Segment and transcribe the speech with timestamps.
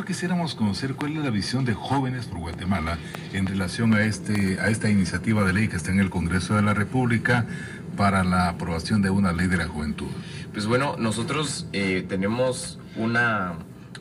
[0.00, 2.98] quisiéramos conocer cuál es la visión de Jóvenes por Guatemala
[3.34, 6.62] en relación a, este, a esta iniciativa de ley que está en el Congreso de
[6.62, 7.46] la República
[7.96, 10.08] para la aprobación de una ley de la juventud.
[10.52, 13.52] Pues bueno, nosotros eh, tenemos una,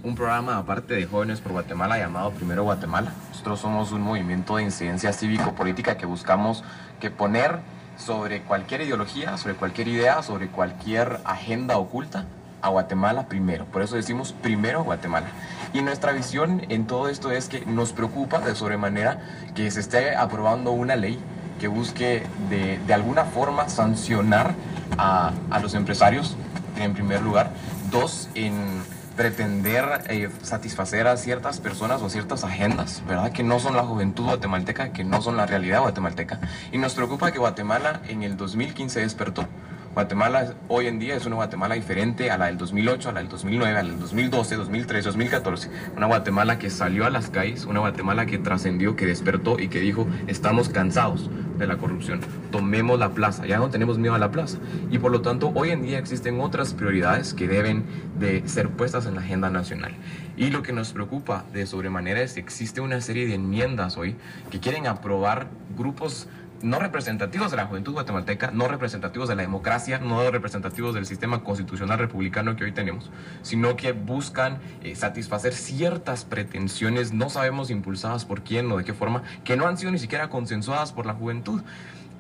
[0.01, 3.14] un programa aparte de Jóvenes por Guatemala llamado Primero Guatemala.
[3.30, 6.64] Nosotros somos un movimiento de incidencia cívico-política que buscamos
[7.02, 7.60] que poner
[7.98, 12.26] sobre cualquier ideología, sobre cualquier idea, sobre cualquier agenda oculta
[12.62, 13.66] a Guatemala primero.
[13.66, 15.27] Por eso decimos primero Guatemala.
[15.73, 19.20] Y nuestra visión en todo esto es que nos preocupa de sobremanera
[19.55, 21.20] que se esté aprobando una ley
[21.59, 24.54] que busque de, de alguna forma sancionar
[24.98, 26.35] a, a, los empresarios,
[26.77, 27.52] en primer lugar.
[27.91, 28.82] Dos, en
[29.16, 33.32] pretender eh, satisfacer a ciertas personas o ciertas agendas, ¿verdad?
[33.32, 36.40] Que no son la juventud guatemalteca, que no son la realidad guatemalteca.
[36.71, 39.46] Y nos preocupa que Guatemala en el 2015 despertó
[39.94, 43.27] Guatemala hoy en día es una Guatemala diferente a la del 2008, a la del
[43.27, 45.70] 2009, a la del 2012, 2013, 2014.
[45.98, 49.82] Una Guatemala que salió a las calles, una Guatemala que trascendió, que despertó y que
[49.82, 52.21] dijo, estamos cansados de la corrupción,
[52.52, 54.60] tomemos la plaza, ya no tenemos miedo a la plaza.
[54.90, 57.84] Y por lo tanto, hoy en día existen otras prioridades que deben
[58.18, 59.93] de ser puestas en la agenda nacional.
[60.37, 64.16] Y lo que nos preocupa de sobremanera es que existe una serie de enmiendas hoy
[64.52, 65.47] que quieren aprobar
[65.78, 66.30] grupos
[66.63, 71.44] no representativos de la juventud guatemalteca, no representativos de la democracia, no representativos del sistema
[71.44, 73.09] constitucional republicano que hoy tenemos,
[73.41, 78.94] sino que buscan eh, satisfacer ciertas pretensiones, no sabemos impulsadas por quién o de qué
[78.94, 81.62] forma, que no han sido ni siquiera consensuadas por la juventud.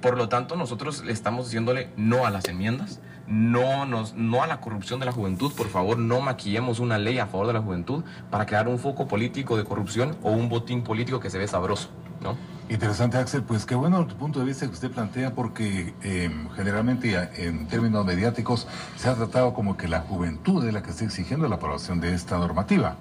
[0.01, 4.47] Por lo tanto, nosotros le estamos diciéndole no a las enmiendas, no, nos, no a
[4.47, 5.53] la corrupción de la juventud.
[5.55, 9.07] Por favor, no maquillemos una ley a favor de la juventud para crear un foco
[9.07, 11.89] político de corrupción o un botín político que se ve sabroso.
[12.21, 12.35] ¿no?
[12.71, 13.43] Interesante, Axel.
[13.43, 18.05] Pues qué bueno el punto de vista que usted plantea, porque eh, generalmente en términos
[18.05, 21.99] mediáticos se ha tratado como que la juventud es la que está exigiendo la aprobación
[21.99, 22.95] de esta normativa.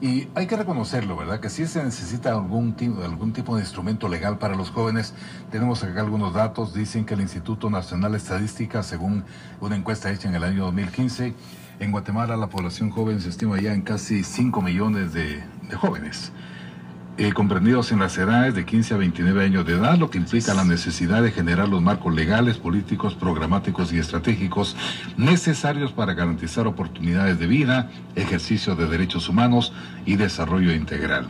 [0.00, 1.40] Y hay que reconocerlo, ¿verdad?
[1.40, 5.12] Que si se necesita algún, algún tipo de instrumento legal para los jóvenes,
[5.50, 6.72] tenemos acá algunos datos.
[6.72, 9.24] Dicen que el Instituto Nacional de Estadística, según
[9.60, 11.34] una encuesta hecha en el año 2015,
[11.80, 15.42] en Guatemala la población joven se estima ya en casi 5 millones de
[15.80, 16.30] jóvenes.
[17.20, 20.54] Eh, comprendidos en las edades de 15 a 29 años de edad, lo que implica
[20.54, 24.74] la necesidad de generar los marcos legales, políticos, programáticos y estratégicos
[25.18, 29.74] necesarios para garantizar oportunidades de vida, ejercicio de derechos humanos
[30.06, 31.26] y desarrollo integral.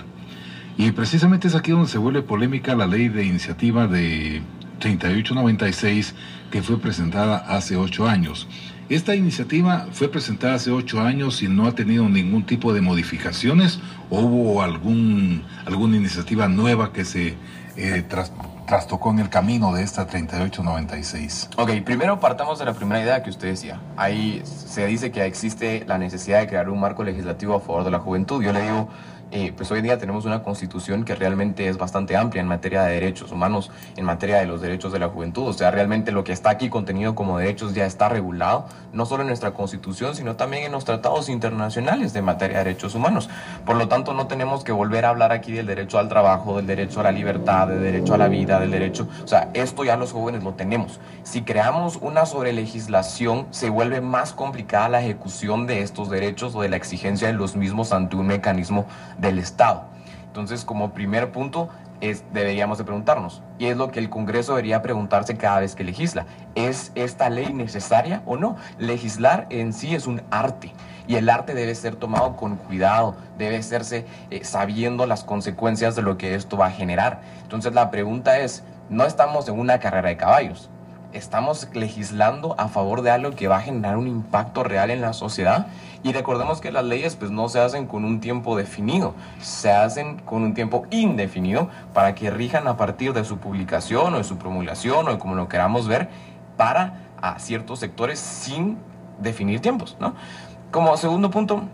[0.79, 4.43] Y precisamente es aquí donde se vuelve polémica la ley de iniciativa de
[4.79, 6.15] 3896
[6.53, 8.47] que fue presentada hace ocho años.
[8.91, 13.79] Esta iniciativa fue presentada hace ocho años y no ha tenido ningún tipo de modificaciones.
[14.11, 17.37] ¿O hubo algún, alguna iniciativa nueva que se
[17.77, 18.05] eh,
[18.67, 21.51] trastocó en el camino de esta 3896?
[21.57, 23.81] Ok, primero partamos de la primera idea que usted decía.
[23.97, 27.93] Ahí se dice que existe la necesidad de crear un marco legislativo a favor de
[27.93, 28.43] la juventud.
[28.43, 28.89] Yo le digo,
[29.33, 32.95] eh, pues hoy día tenemos una constitución que realmente es bastante amplia en materia de
[32.95, 35.47] derechos humanos, en materia de los derechos de la juventud.
[35.47, 39.23] O sea, realmente lo que está aquí contenido como derechos ya está regulado, no solo
[39.23, 43.31] en nuestra constitución, sino también en los tratados internacionales de materia de derechos humanos.
[43.65, 46.67] Por lo tanto, no tenemos que volver a hablar aquí del derecho al trabajo, del
[46.67, 49.07] derecho a la libertad, del derecho a la vida, del derecho...
[49.23, 50.99] O sea, esto ya los jóvenes lo tenemos.
[51.23, 56.69] Si creamos una sobrelegislación, se vuelve más complicada la ejecución de estos derechos o de
[56.69, 58.87] la exigencia de los mismos ante un mecanismo
[59.21, 59.85] del Estado.
[60.27, 61.69] Entonces, como primer punto,
[62.01, 65.85] es, deberíamos de preguntarnos, y es lo que el Congreso debería preguntarse cada vez que
[65.85, 68.57] legisla, ¿es esta ley necesaria o no?
[68.79, 70.73] Legislar en sí es un arte,
[71.07, 76.03] y el arte debe ser tomado con cuidado, debe hacerse eh, sabiendo las consecuencias de
[76.03, 77.21] lo que esto va a generar.
[77.43, 80.71] Entonces la pregunta es, no estamos en una carrera de caballos,
[81.13, 85.13] estamos legislando a favor de algo que va a generar un impacto real en la
[85.13, 85.67] sociedad.
[86.03, 90.19] Y recordemos que las leyes pues no se hacen con un tiempo definido, se hacen
[90.21, 94.39] con un tiempo indefinido para que rijan a partir de su publicación o de su
[94.39, 96.09] promulgación o de como lo queramos ver
[96.57, 98.79] para a ciertos sectores sin
[99.21, 100.15] definir tiempos, ¿no?
[100.71, 101.65] Como segundo punto,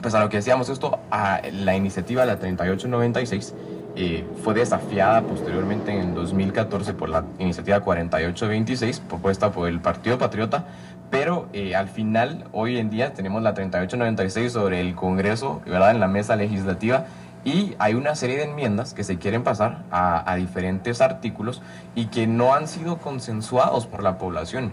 [0.00, 3.54] pues a lo que decíamos esto, a la iniciativa la 3896
[3.94, 10.16] eh, fue desafiada posteriormente en el 2014 por la iniciativa 4826 propuesta por el Partido
[10.16, 10.64] Patriota,
[11.10, 15.90] pero eh, al final hoy en día tenemos la 3896 sobre el Congreso, ¿verdad?
[15.90, 17.04] En la mesa legislativa
[17.44, 21.60] y hay una serie de enmiendas que se quieren pasar a, a diferentes artículos
[21.94, 24.72] y que no han sido consensuados por la población.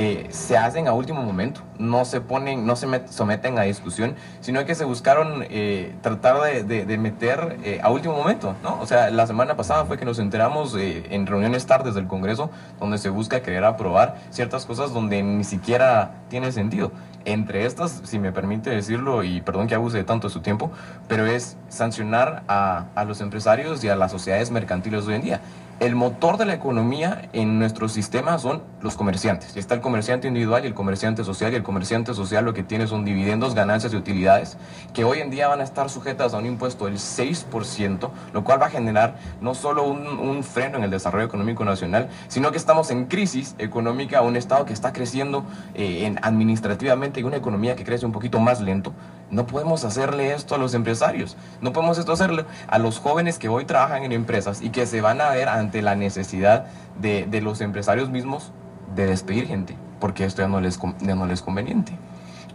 [0.00, 4.64] Eh, se hacen a último momento, no se ponen, no se someten a discusión, sino
[4.64, 8.78] que se buscaron eh, tratar de, meter eh, a último momento, ¿no?
[8.80, 12.48] O sea, la semana pasada fue que nos enteramos en reuniones tardes del Congreso
[12.78, 16.92] donde se busca querer aprobar ciertas cosas donde ni siquiera tiene sentido.
[17.24, 20.70] Entre estas, si me permite decirlo, y perdón que abuse de tanto su tiempo,
[21.08, 25.40] pero es sancionar a, a los empresarios y a las sociedades mercantiles hoy en día
[25.80, 29.56] el motor de la economía en nuestro sistema son los comerciantes.
[29.56, 31.52] Está el comerciante individual y el comerciante social.
[31.52, 34.56] Y el comerciante social lo que tiene son dividendos, ganancias y utilidades
[34.92, 38.60] que hoy en día van a estar sujetas a un impuesto del 6%, lo cual
[38.60, 42.90] va a generar no solo un, freno en el desarrollo económico nacional, sino que estamos
[42.90, 47.84] en crisis económica, un Estado que está creciendo eh, en, administrativamente y una economía que
[47.84, 48.92] crece un poquito más lento.
[49.30, 53.48] No podemos hacerle esto a los empresarios, no podemos esto hacerle a los jóvenes que
[53.48, 56.66] hoy trabajan en empresas y que se van a ver ante la necesidad
[57.00, 58.52] de, de los empresarios mismos
[58.94, 61.92] de despedir gente, porque esto ya no les, ya no les es conveniente.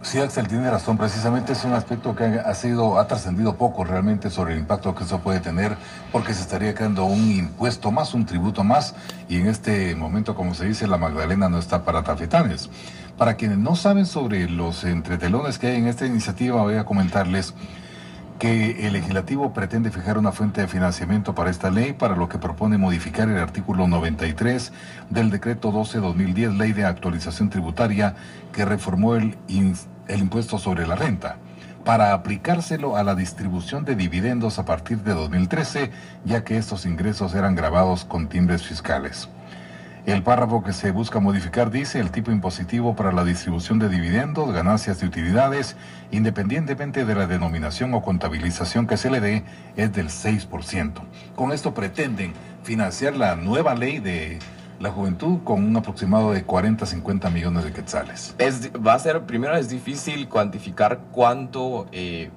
[0.04, 0.98] Sí, Axel tiene razón.
[0.98, 5.04] Precisamente es un aspecto que ha, sido, ha trascendido poco realmente sobre el impacto que
[5.04, 5.76] eso puede tener,
[6.12, 8.94] porque se estaría creando un impuesto más, un tributo más,
[9.30, 12.68] y en este momento, como se dice, la Magdalena no está para tafetanes.
[13.16, 17.54] Para quienes no saben sobre los entretelones que hay en esta iniciativa, voy a comentarles
[18.38, 22.38] que el legislativo pretende fijar una fuente de financiamiento para esta ley, para lo que
[22.38, 24.72] propone modificar el artículo 93
[25.10, 28.16] del decreto 12-2010, ley de actualización tributaria,
[28.52, 31.36] que reformó el, el impuesto sobre la renta
[31.84, 35.90] para aplicárselo a la distribución de dividendos a partir de 2013,
[36.24, 39.28] ya que estos ingresos eran grabados con timbres fiscales.
[40.06, 44.52] El párrafo que se busca modificar dice el tipo impositivo para la distribución de dividendos,
[44.52, 45.76] ganancias y utilidades,
[46.10, 49.44] independientemente de la denominación o contabilización que se le dé,
[49.76, 50.92] es del 6%.
[51.34, 52.34] Con esto pretenden
[52.64, 54.40] financiar la nueva ley de
[54.78, 58.34] la juventud con un aproximado de 40 50 millones de quetzales.
[58.36, 62.28] Es, va a ser, primero es difícil cuantificar cuánto eh,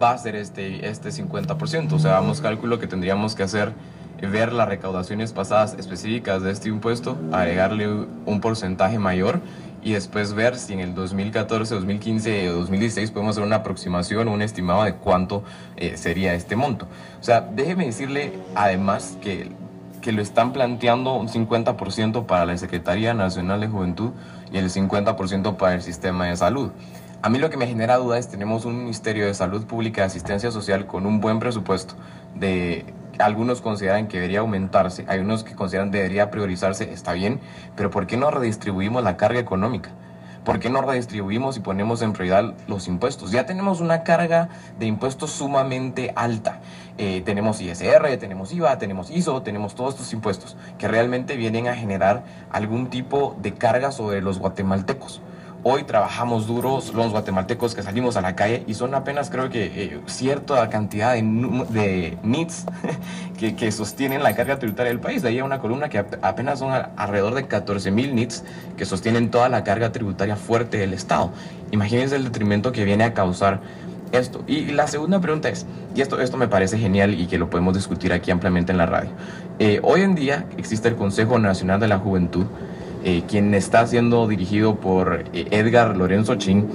[0.00, 1.92] va a ser este, este 50%.
[1.92, 3.72] O sea, vamos cálculo que tendríamos que hacer
[4.20, 9.40] ver las recaudaciones pasadas específicas de este impuesto, agregarle un porcentaje mayor
[9.82, 14.42] y después ver si en el 2014, 2015 o 2016 podemos hacer una aproximación un
[14.42, 15.44] estimado de cuánto
[15.76, 16.88] eh, sería este monto.
[17.20, 19.50] O sea, déjeme decirle además que,
[20.00, 24.10] que lo están planteando un 50% para la Secretaría Nacional de Juventud
[24.52, 26.72] y el 50% para el sistema de salud.
[27.22, 30.04] A mí lo que me genera duda es tenemos un Ministerio de Salud Pública y
[30.04, 31.94] Asistencia Social con un buen presupuesto
[32.34, 32.84] de
[33.18, 37.40] algunos consideran que debería aumentarse, hay unos que consideran debería priorizarse, está bien,
[37.76, 39.90] pero ¿por qué no redistribuimos la carga económica?
[40.46, 43.32] ¿Por qué no redistribuimos y ponemos en prioridad los impuestos?
[43.32, 44.48] Ya tenemos una carga
[44.78, 46.60] de impuestos sumamente alta.
[46.98, 51.74] Eh, tenemos ISR, tenemos IVA, tenemos ISO, tenemos todos estos impuestos que realmente vienen a
[51.74, 52.22] generar
[52.52, 55.20] algún tipo de carga sobre los guatemaltecos.
[55.68, 59.64] Hoy trabajamos duros los guatemaltecos que salimos a la calle y son apenas creo que
[59.64, 61.22] eh, cierta cantidad de,
[61.70, 62.66] de NITs
[63.36, 65.22] que, que, sostienen la carga tributaria del país.
[65.22, 68.44] De ahí hay una columna que apenas son alrededor de 14 mil NITs
[68.76, 71.32] que sostienen toda la carga tributaria fuerte del Estado.
[71.72, 73.60] Imagínense el detrimento que viene a causar
[74.12, 74.44] esto.
[74.46, 75.66] Y la segunda pregunta es,
[75.96, 78.86] y esto, esto me parece genial y que lo podemos discutir aquí ampliamente en la
[78.86, 79.10] radio.
[79.58, 82.46] Eh, hoy en día existe el Consejo Nacional de la Juventud
[83.08, 86.66] eh, quien está siendo dirigido por eh, Edgar Lorenzo Chin,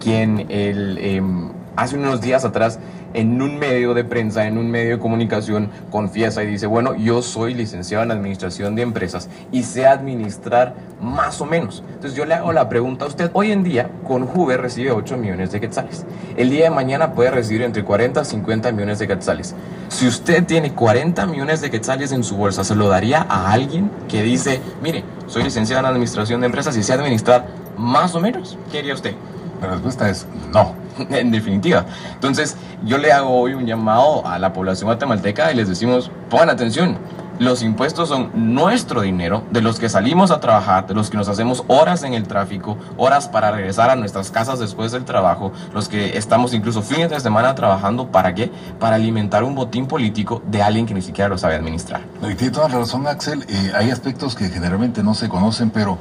[0.00, 2.78] quien em, hace unos días atrás
[3.14, 7.22] en un medio de prensa, en un medio de comunicación, confiesa y dice, bueno, yo
[7.22, 11.82] soy licenciado en administración de empresas y sé administrar más o menos.
[11.86, 15.16] Entonces yo le hago la pregunta a usted, hoy en día con Juve recibe 8
[15.16, 16.04] millones de quetzales.
[16.36, 19.54] El día de mañana puede recibir entre 40 y 50 millones de quetzales.
[19.88, 23.90] Si usted tiene 40 millones de quetzales en su bolsa, ¿se lo daría a alguien
[24.08, 28.58] que dice, mire, soy licenciado en administración de empresas y sé administrar más o menos?
[28.70, 29.14] ¿Qué haría usted?
[29.60, 30.84] La respuesta es no.
[31.10, 31.84] en definitiva.
[32.12, 36.50] Entonces, yo le hago hoy un llamado a la población guatemalteca y les decimos, pongan
[36.50, 36.98] atención,
[37.40, 41.28] los impuestos son nuestro dinero, de los que salimos a trabajar, de los que nos
[41.28, 45.88] hacemos horas en el tráfico, horas para regresar a nuestras casas después del trabajo, los
[45.88, 48.52] que estamos incluso fines de semana trabajando, ¿para qué?
[48.78, 52.02] Para alimentar un botín político de alguien que ni siquiera lo sabe administrar.
[52.22, 53.44] Y tiene toda la razón, Axel.
[53.48, 55.98] Eh, hay aspectos que generalmente no se conocen, pero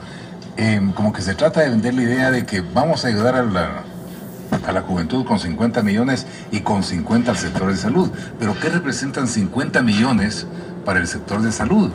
[0.57, 3.43] eh, como que se trata de vender la idea de que vamos a ayudar a
[3.43, 3.83] la
[4.67, 8.11] a la juventud con 50 millones y con 50 al sector de salud.
[8.39, 10.47] Pero ¿qué representan 50 millones
[10.85, 11.91] para el sector de salud?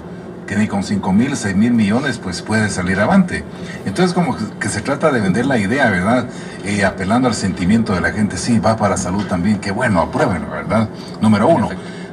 [0.47, 3.45] Que ni con 5 mil, 6 mil millones pues puede salir avante.
[3.85, 6.27] Entonces como que se trata de vender la idea, ¿verdad?
[6.65, 10.51] Eh, apelando al sentimiento de la gente, sí, va para salud también, qué bueno, apruébenlo,
[10.51, 10.89] ¿verdad?
[11.21, 11.69] Número uno.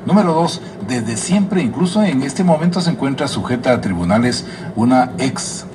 [0.05, 5.65] Número dos, desde siempre, incluso en este momento se encuentra sujeta a tribunales una ex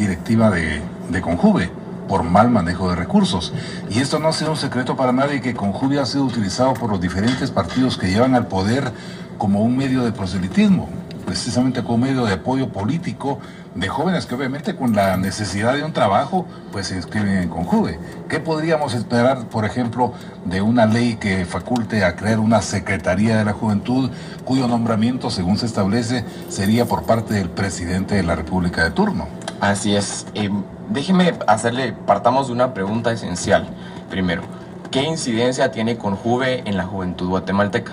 [0.00, 0.80] directiva de,
[1.10, 1.70] de Conjuve
[2.08, 3.52] por mal manejo de recursos.
[3.88, 6.90] Y esto no ha sido un secreto para nadie que Conjuvia ha sido utilizado por
[6.90, 8.92] los diferentes partidos que llevan al poder
[9.38, 10.88] como un medio de proselitismo,
[11.24, 13.38] precisamente como medio de apoyo político
[13.74, 17.98] de jóvenes que obviamente con la necesidad de un trabajo, pues se inscriben en Conjuve.
[18.28, 20.12] ¿Qué podríamos esperar, por ejemplo,
[20.44, 24.10] de una ley que faculte a crear una Secretaría de la Juventud,
[24.44, 29.28] cuyo nombramiento, según se establece, sería por parte del presidente de la República de turno?
[29.60, 30.26] Así es.
[30.34, 30.50] Eh,
[30.88, 33.68] déjeme hacerle, partamos de una pregunta esencial.
[34.10, 34.42] Primero,
[34.90, 37.92] ¿qué incidencia tiene Conjuve en la juventud guatemalteca?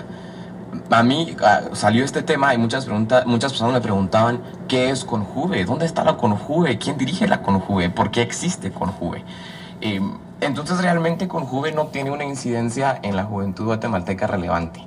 [0.90, 1.36] A mí
[1.72, 6.04] salió este tema y muchas, preguntas, muchas personas me preguntaban qué es Conjuve, dónde está
[6.04, 9.24] la Conjuve, quién dirige la Conjuve, por qué existe Conjuve.
[9.80, 10.00] Eh,
[10.40, 14.84] entonces realmente Conjuve no tiene una incidencia en la juventud guatemalteca relevante.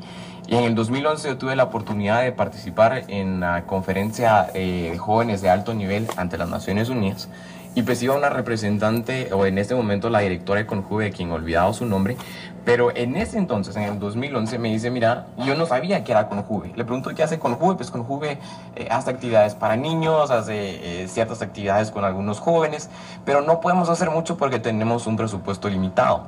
[0.48, 4.98] Y en el 2011 yo tuve la oportunidad de participar en la conferencia eh, de
[4.98, 7.30] jóvenes de alto nivel ante las Naciones Unidas
[7.74, 11.74] y pues iba una representante, o en este momento la directora de Conjuve, quien olvidado
[11.74, 12.18] su nombre,
[12.64, 16.30] pero en ese entonces, en el 2011, me dice, mira, yo no sabía que era
[16.30, 16.72] Conjuve.
[16.76, 18.38] Le pregunto qué hace Conjuve, pues Conjuve
[18.76, 22.90] eh, hace actividades para niños, hace eh, ciertas actividades con algunos jóvenes,
[23.26, 26.28] pero no podemos hacer mucho porque tenemos un presupuesto limitado.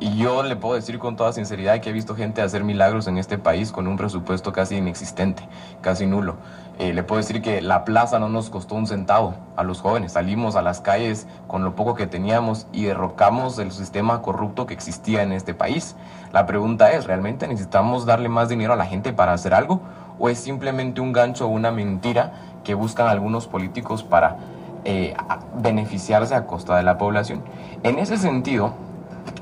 [0.00, 3.16] Y yo le puedo decir con toda sinceridad que he visto gente hacer milagros en
[3.16, 5.48] este país con un presupuesto casi inexistente,
[5.80, 6.36] casi nulo.
[6.80, 10.12] Eh, le puedo decir que la plaza no nos costó un centavo a los jóvenes.
[10.12, 14.74] Salimos a las calles con lo poco que teníamos y derrocamos el sistema corrupto que
[14.74, 15.94] existía en este país.
[16.32, 19.82] La pregunta es, ¿realmente necesitamos darle más dinero a la gente para hacer algo?
[20.18, 22.32] ¿O es simplemente un gancho o una mentira
[22.64, 24.36] que buscan algunos políticos para
[24.84, 25.14] eh,
[25.56, 27.42] beneficiarse a costa de la población?
[27.84, 28.74] En ese sentido,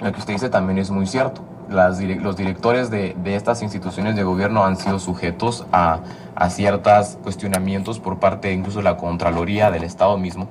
[0.02, 1.40] lo que usted dice también es muy cierto.
[1.72, 6.00] Los directores de, estas instituciones de gobierno han sido sujetos a,
[6.50, 10.48] ciertos cuestionamientos por parte incluso de la Contraloría del Estado mismo.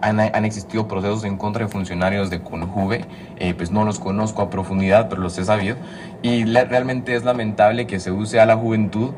[0.00, 3.04] Han, existido procesos en contra de funcionarios de Conjuve,
[3.36, 5.76] eh, pues no los conozco a profundidad, pero los he sabido,
[6.22, 9.12] y realmente es lamentable que se use a la juventud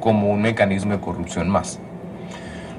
[0.00, 1.78] como un mecanismo de corrupción más.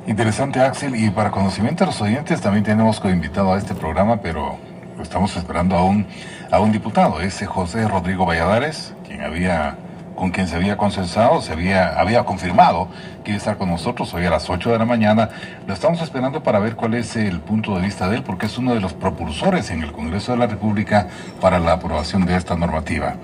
[0.08, 4.58] Interesante, Axel, y para conocimiento de los oyentes también tenemos invitado a este programa, pero
[5.01, 6.05] estamos esperando a un,
[6.51, 9.77] a un diputado, ese José Rodrigo Valladares, quien había,
[10.15, 12.88] con quien se había consensado, se había, había confirmado
[13.24, 15.29] que iba a estar con nosotros hoy a las 8 de la mañana.
[15.67, 18.58] Lo estamos esperando para ver cuál es el punto de vista de él, porque es
[18.58, 21.08] uno de los propulsores en el Congreso de la República
[21.39, 23.15] para la aprobación de esta normativa.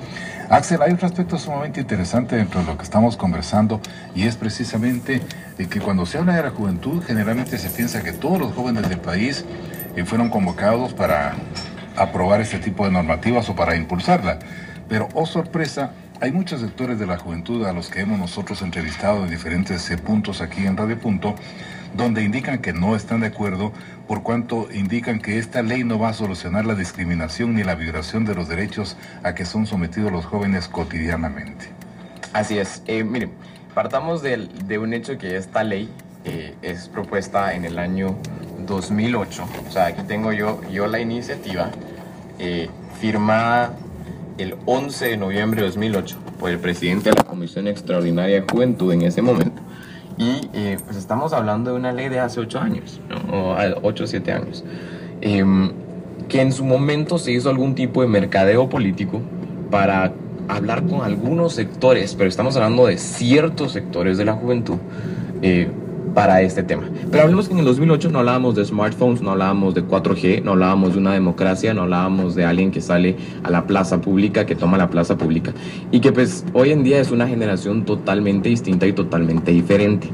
[0.49, 3.81] Axel, hay un aspecto sumamente interesante dentro de lo que estamos conversando
[4.15, 5.21] y es precisamente
[5.57, 8.99] que cuando se habla de la juventud generalmente se piensa que todos los jóvenes del
[8.99, 9.43] país
[9.97, 11.33] eh, fueron convocados para
[11.95, 14.37] aprobar este tipo de normativas o para impulsarla.
[14.87, 19.23] Pero, oh sorpresa, hay muchos sectores de la juventud a los que hemos nosotros entrevistado
[19.23, 21.33] en diferentes eh, puntos aquí en Radio Punto,
[21.95, 23.73] donde indican que no están de acuerdo
[24.07, 28.23] por cuanto indican que esta ley no va a solucionar la discriminación ni la violación
[28.23, 31.69] de los derechos a que son sometidos los jóvenes cotidianamente.
[32.33, 32.83] Así es.
[32.85, 33.31] Eh, miren,
[33.73, 35.89] partamos de, un hecho que esta ley
[36.23, 38.15] eh, es propuesta en el año
[38.75, 39.43] 2008.
[39.67, 41.71] O sea, aquí tengo yo, yo la iniciativa
[42.39, 42.69] eh,
[42.99, 43.73] firmada
[44.37, 48.93] el 11 de noviembre de 2008 por el presidente de la Comisión Extraordinaria de Juventud
[48.93, 49.61] en ese momento.
[50.17, 53.37] Y eh, pues estamos hablando de una ley de hace 8 años, ¿no?
[53.37, 54.63] o 8 o 7 años,
[55.21, 55.71] em,
[56.27, 59.21] que en su momento se hizo algún tipo de mercadeo político
[59.69, 60.13] para
[60.47, 64.77] hablar con algunos sectores, pero estamos hablando de ciertos sectores de la juventud,
[65.41, 65.69] eh,
[66.17, 66.81] para este tema.
[67.11, 70.53] Pero hablemos que en el 2008 no hablábamos de smartphones, no hablábamos de 4G, no
[70.53, 74.55] hablábamos de una democracia, no hablábamos de alguien que sale a la plaza pública, que
[74.55, 75.53] toma la plaza pública.
[75.91, 80.09] Y que pues hoy en día es una generación totalmente distinta y totalmente diferente.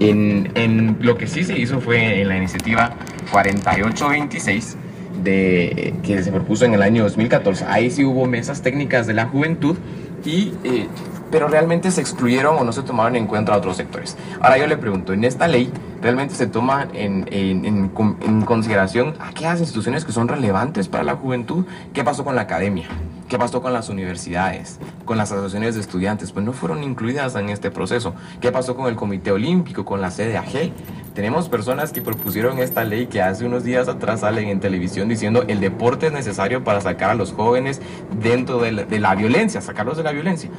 [0.00, 2.96] En, en lo que sí se hizo fue en la iniciativa
[3.30, 4.78] 4826
[5.22, 7.66] de, que se propuso en el año 2014.
[7.68, 9.76] Ahí sí hubo mesas técnicas de la juventud
[10.24, 10.86] y eh,
[11.32, 14.18] pero realmente se excluyeron o no se tomaron en cuenta otros sectores.
[14.40, 15.72] Ahora yo le pregunto, en esta ley
[16.02, 21.64] realmente se toma en, en, en, consideración aquellas instituciones que son relevantes para la juventud.
[21.94, 22.86] ¿Qué pasó con la academia?
[23.28, 24.78] ¿Qué pasó con las universidades?
[25.06, 26.32] ¿Con las asociaciones de estudiantes?
[26.32, 28.14] Pues no fueron incluidas en este proceso.
[28.42, 30.72] ¿Qué pasó con el Comité Olímpico, con la CDAG?
[31.14, 35.44] Tenemos personas que propusieron esta ley que hace unos días atrás salen en televisión diciendo
[35.48, 37.80] el deporte es necesario para sacar a los jóvenes
[38.20, 40.50] dentro de la, de la violencia, sacarlos de la violencia.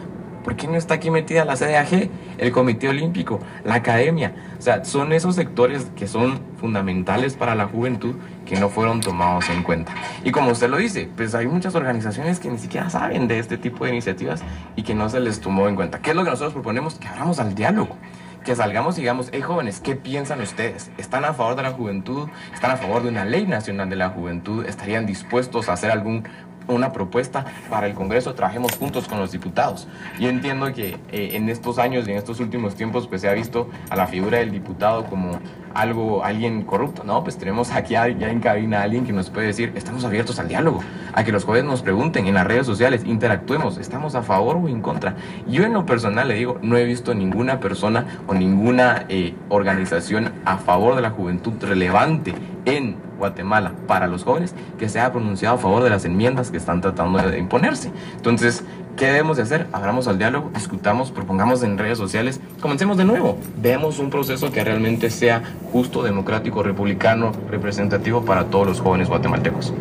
[0.43, 4.33] ¿Por qué no está aquí metida la CDAG, el Comité Olímpico, la Academia?
[4.59, 9.49] O sea, son esos sectores que son fundamentales para la juventud que no fueron tomados
[9.49, 9.93] en cuenta.
[10.23, 13.57] Y como usted lo dice, pues hay muchas organizaciones que ni siquiera saben de este
[13.57, 14.43] tipo de iniciativas
[14.75, 15.99] y que no se les tomó en cuenta.
[15.99, 16.95] ¿Qué es lo que nosotros proponemos?
[16.95, 17.97] Que abramos al diálogo
[18.43, 20.91] que salgamos y digamos, hey jóvenes, ¿qué piensan ustedes?
[20.97, 22.27] ¿Están a favor de la juventud?
[22.53, 24.65] ¿Están a favor de una ley nacional de la juventud?
[24.65, 26.27] ¿Estarían dispuestos a hacer algún
[26.67, 29.87] una propuesta para el Congreso, trabajemos juntos con los diputados.
[30.19, 33.33] Yo entiendo que eh, en estos años y en estos últimos tiempos pues se ha
[33.33, 35.39] visto a la figura del diputado como
[35.73, 37.03] algo, alguien corrupto.
[37.03, 40.39] No, pues tenemos aquí ya en cabina a alguien que nos puede decir, estamos abiertos
[40.39, 40.81] al diálogo,
[41.13, 44.67] a que los jóvenes nos pregunten en las redes sociales, interactuemos, estamos a favor o
[44.67, 45.15] en contra.
[45.47, 50.31] Yo en lo personal le digo, no he visto ninguna persona o ninguna eh, organización
[50.45, 52.33] a favor de la juventud relevante
[52.65, 56.57] en Guatemala para los jóvenes que se ha pronunciado a favor de las enmiendas que
[56.57, 57.91] están tratando de imponerse.
[58.15, 58.63] Entonces,
[58.95, 59.67] ¿qué debemos de hacer?
[59.71, 64.63] Abramos al diálogo, discutamos, propongamos en redes sociales, comencemos de nuevo, veamos un proceso que
[64.63, 69.73] realmente sea justo, democrático, republicano, representativo para todos los jóvenes guatemaltecos.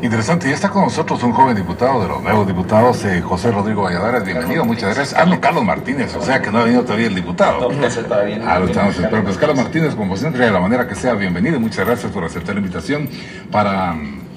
[0.00, 3.82] Interesante, y está con nosotros un joven diputado de los nuevos diputados, eh, José Rodrigo
[3.82, 5.20] Valladares, bienvenido, muchas gracias.
[5.20, 7.68] Ah, no, Carlos Martínez, o sea que no ha venido todavía el diputado.
[8.46, 9.24] Ah, lo estamos esperando.
[9.24, 12.54] Pues Carlos Martínez, como siempre, de la manera que sea, bienvenido, muchas gracias por aceptar
[12.54, 13.08] la invitación
[13.50, 14.27] para mm,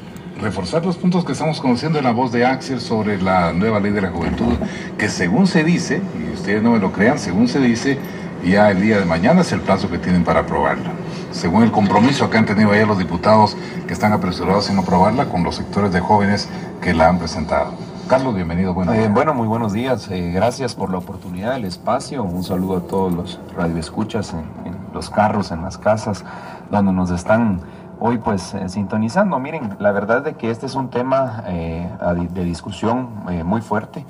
[0.41, 3.91] reforzar los puntos que estamos conociendo en la voz de Axel sobre la nueva ley
[3.91, 4.53] de la juventud,
[4.98, 7.98] que según se dice, y ustedes no me lo crean, según se dice,
[8.43, 10.91] ya el día de mañana es el plazo que tienen para aprobarla
[11.31, 13.55] según el compromiso que han tenido ayer los diputados
[13.88, 16.50] que están apresurados en aprobarla con los sectores de jóvenes
[16.81, 17.74] que la han presentado.
[18.07, 18.74] Carlos, bienvenido.
[18.74, 20.10] Bueno, eh, bueno muy buenos días.
[20.12, 22.24] Eh, gracias por la oportunidad, el espacio.
[22.24, 26.25] Un saludo a todos los radioescuchas en, en los carros, en las casas,
[26.69, 27.62] donde nos están
[28.01, 29.39] hoy pues eh, sintonizando.
[29.39, 34.05] Miren, la verdad es que este es un tema de discusión muy fuerte.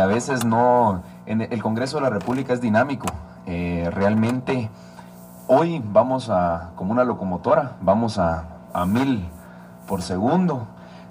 [0.00, 3.06] a veces no, en el Congreso de la República es dinámico.
[3.46, 4.70] realmente
[5.48, 9.28] Hoy vamos a, como una locomotora, vamos a, a mil
[9.86, 10.66] por segundo,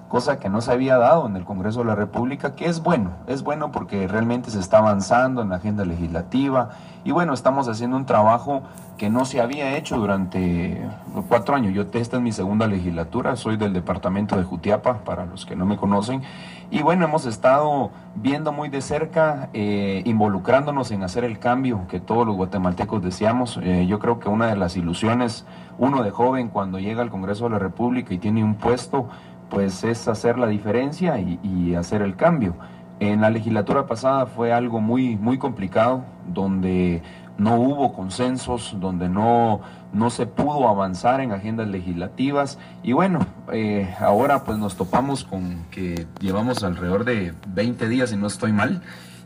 [0.08, 3.10] cosa que no se había dado en el Congreso de la República, que es bueno,
[3.26, 6.70] es bueno porque realmente se está avanzando en la agenda legislativa
[7.04, 8.62] y bueno, estamos haciendo un trabajo
[8.96, 10.88] que no se había hecho durante
[11.28, 11.74] cuatro años.
[11.74, 15.66] Yo esta es mi segunda legislatura, soy del departamento de Jutiapa, para los que no
[15.66, 16.22] me conocen,
[16.68, 22.00] y bueno, hemos estado viendo muy de cerca, eh, involucrándonos en hacer el cambio que
[22.00, 23.60] todos los guatemaltecos deseamos.
[23.62, 25.46] Eh, yo creo que una de las ilusiones,
[25.78, 29.08] uno de joven cuando llega al Congreso de la República y tiene un puesto,
[29.50, 32.56] pues es hacer la diferencia y, y hacer el cambio.
[32.98, 37.02] En la legislatura pasada fue algo muy, muy complicado, donde
[37.38, 39.60] no hubo consensos, donde no,
[39.92, 42.58] no se pudo avanzar en agendas legislativas.
[42.82, 43.20] Y bueno,
[43.52, 48.52] eh, ahora pues nos topamos con que llevamos alrededor de 20 días, y no estoy
[48.52, 48.82] mal,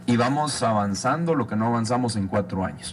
[0.06, 2.88] y vamos avanzando lo que no avanzamos en cuatro años.